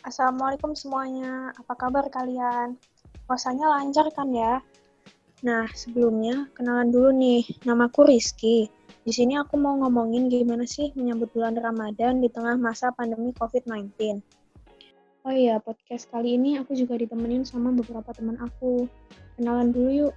[0.00, 2.80] Assalamualaikum semuanya, apa kabar kalian?
[3.28, 4.64] Puasanya lancar kan ya?
[5.44, 8.72] Nah, sebelumnya kenalan dulu nih, namaku Rizky.
[9.04, 14.24] Di sini aku mau ngomongin gimana sih menyambut bulan Ramadan di tengah masa pandemi COVID-19.
[15.28, 18.88] Oh iya, podcast kali ini aku juga ditemenin sama beberapa teman aku.
[19.36, 20.14] Kenalan dulu yuk.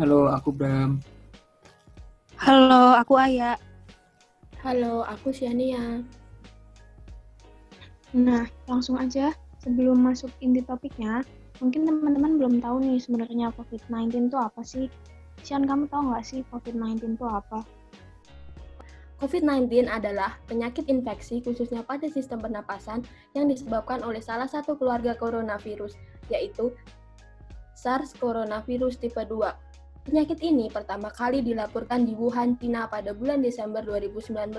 [0.00, 1.04] Halo, aku Bram.
[2.40, 3.60] Halo, aku Aya.
[4.64, 6.00] Halo, aku Siania.
[8.10, 9.30] Nah, langsung aja
[9.62, 11.22] sebelum masuk inti topiknya,
[11.62, 14.86] mungkin teman-teman belum tahu nih sebenarnya COVID-19 itu apa sih?
[15.46, 17.62] Sian, kamu tahu nggak sih COVID-19 itu apa?
[19.20, 23.04] COVID-19 adalah penyakit infeksi khususnya pada sistem pernapasan
[23.36, 25.94] yang disebabkan oleh salah satu keluarga coronavirus,
[26.32, 26.72] yaitu
[27.76, 29.70] SARS coronavirus tipe 2
[30.00, 34.56] Penyakit ini pertama kali dilaporkan di Wuhan, China pada bulan Desember 2019.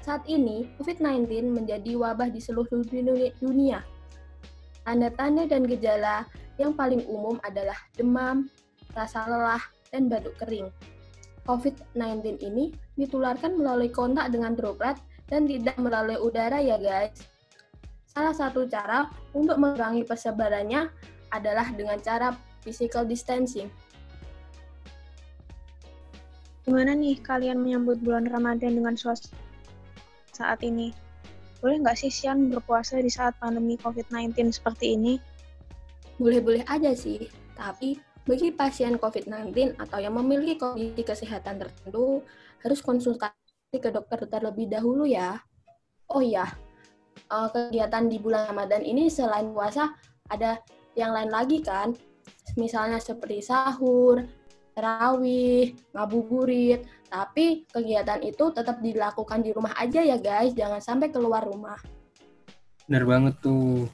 [0.00, 2.80] Saat ini, COVID-19 menjadi wabah di seluruh
[3.36, 3.84] dunia.
[4.80, 6.24] Tanda-tanda dan gejala
[6.56, 8.48] yang paling umum adalah demam,
[8.96, 9.60] rasa lelah,
[9.92, 10.72] dan batuk kering.
[11.44, 14.96] COVID-19 ini ditularkan melalui kontak dengan droplet
[15.28, 17.12] dan tidak melalui udara ya guys.
[18.08, 20.88] Salah satu cara untuk mengurangi persebarannya
[21.30, 22.32] adalah dengan cara
[22.64, 23.68] physical distancing.
[26.64, 29.49] Gimana nih kalian menyambut bulan Ramadan dengan suasana
[30.40, 30.96] saat ini?
[31.60, 35.20] Boleh nggak sih Sian berpuasa di saat pandemi COVID-19 seperti ini?
[36.16, 42.24] Boleh-boleh aja sih, tapi bagi pasien COVID-19 atau yang memiliki kondisi kesehatan tertentu,
[42.64, 45.36] harus konsultasi ke dokter terlebih dahulu ya.
[46.08, 46.48] Oh iya,
[47.28, 49.92] eh, kegiatan di bulan Ramadan ini selain puasa,
[50.32, 50.60] ada
[50.96, 51.92] yang lain lagi kan?
[52.56, 54.24] Misalnya seperti sahur,
[54.74, 61.42] terawih, ngabuburit, tapi kegiatan itu tetap dilakukan di rumah aja ya guys, jangan sampai keluar
[61.42, 61.78] rumah.
[62.86, 63.86] Benar banget tuh.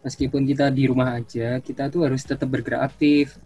[0.00, 3.36] Meskipun kita di rumah aja, kita tuh harus tetap bergerak aktif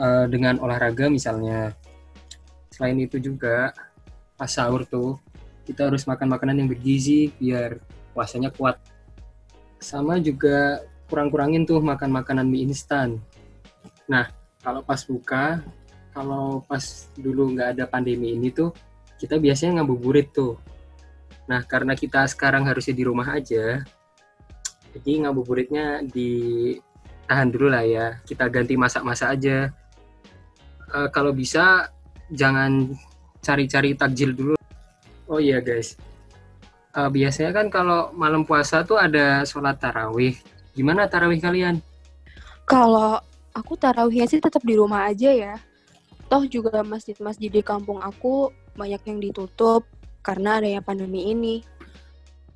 [0.00, 1.76] uh, dengan olahraga misalnya.
[2.72, 3.76] Selain itu juga
[4.34, 5.20] pas sahur tuh
[5.64, 7.80] kita harus makan makanan yang bergizi biar
[8.12, 8.80] puasanya kuat.
[9.80, 10.80] Sama juga
[11.12, 13.20] kurang-kurangin tuh makan makanan mie instan.
[14.08, 14.28] Nah,
[14.64, 15.60] kalau pas buka
[16.16, 16.80] kalau pas
[17.12, 18.72] dulu nggak ada pandemi ini tuh
[19.20, 20.56] kita biasanya ngabuburit tuh.
[21.44, 23.84] Nah karena kita sekarang harusnya di rumah aja
[24.94, 28.06] jadi ngabuburitnya ditahan dulu lah ya.
[28.22, 29.74] Kita ganti masak-masak aja.
[30.86, 31.90] E, kalau bisa
[32.30, 32.94] jangan
[33.42, 34.54] cari-cari takjil dulu.
[35.26, 35.98] Oh iya guys.
[36.94, 40.38] E, biasanya kan kalau malam puasa tuh ada sholat tarawih.
[40.78, 41.82] Gimana tarawih kalian?
[42.62, 43.18] Kalau
[43.54, 45.54] aku tarawihnya sih tetap di rumah aja ya.
[46.26, 49.86] Toh juga masjid-masjid di kampung aku banyak yang ditutup
[50.26, 51.62] karena adanya pandemi ini.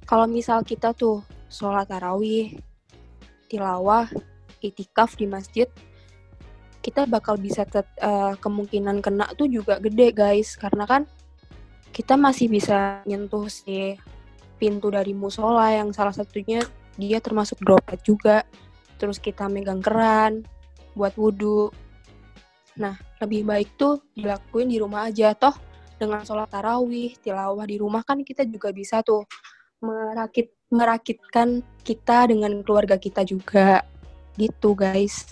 [0.04, 2.58] Kalau misal kita tuh sholat tarawih,
[3.46, 4.10] tilawah,
[4.58, 5.68] itikaf di masjid,
[6.82, 10.58] kita bakal bisa tet, uh, kemungkinan kena tuh juga gede guys.
[10.58, 11.06] Karena kan
[11.94, 13.94] kita masih bisa nyentuh si
[14.58, 16.64] pintu dari musola yang salah satunya
[16.98, 18.42] dia termasuk droplet juga.
[18.98, 20.42] Terus kita megang keran,
[20.94, 21.72] buat wudhu.
[22.78, 25.34] Nah, lebih baik tuh dilakuin di rumah aja.
[25.34, 25.52] Toh,
[25.98, 29.26] dengan sholat tarawih, tilawah di rumah kan kita juga bisa tuh
[29.82, 33.82] merakit merakitkan kita dengan keluarga kita juga.
[34.38, 35.26] Gitu, guys.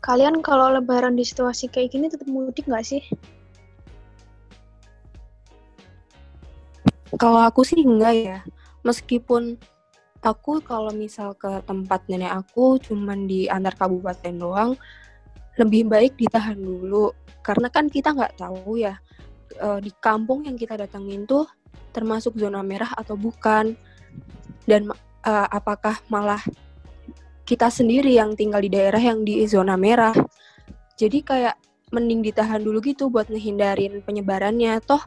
[0.00, 3.02] Kalian kalau lebaran di situasi kayak gini tetap mudik nggak sih?
[7.18, 8.38] Kalau aku sih enggak ya.
[8.86, 9.58] Meskipun
[10.26, 14.74] aku kalau misal ke tempat nenek aku cuman di antar kabupaten doang
[15.56, 17.14] lebih baik ditahan dulu.
[17.40, 18.98] Karena kan kita nggak tahu ya
[19.62, 21.46] uh, di kampung yang kita datangin tuh
[21.94, 23.78] termasuk zona merah atau bukan?
[24.66, 26.42] Dan uh, apakah malah
[27.46, 30.12] kita sendiri yang tinggal di daerah yang di zona merah?
[30.98, 31.56] Jadi kayak
[31.94, 34.82] mending ditahan dulu gitu buat ngehindarin penyebarannya.
[34.82, 35.00] Toh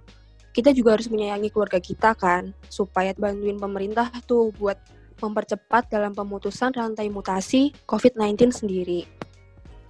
[0.49, 4.79] kita juga harus menyayangi keluarga kita kan supaya bantuin pemerintah tuh buat
[5.19, 9.05] mempercepat dalam pemutusan rantai mutasi COVID-19 sendiri.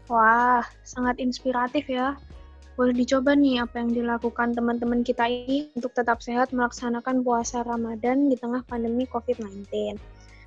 [0.10, 2.18] Wah, sangat inspiratif ya.
[2.74, 8.32] Boleh dicoba nih apa yang dilakukan teman-teman kita ini untuk tetap sehat melaksanakan puasa Ramadan
[8.32, 10.00] di tengah pandemi COVID-19.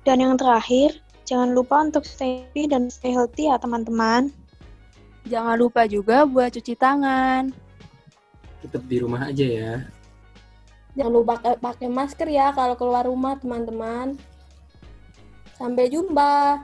[0.03, 4.33] Dan yang terakhir, jangan lupa untuk stay happy dan stay healthy ya teman-teman.
[5.31, 7.55] Jangan lupa juga buat cuci tangan.
[8.59, 9.73] Tetap di rumah aja ya.
[10.99, 14.19] Jangan lupa pakai masker ya kalau keluar rumah teman-teman.
[15.63, 16.59] Sampai jumpa.